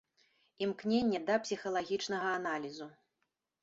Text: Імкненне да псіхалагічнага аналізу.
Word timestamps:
Імкненне 0.67 1.19
да 1.29 1.37
псіхалагічнага 1.45 2.29
аналізу. 2.43 2.93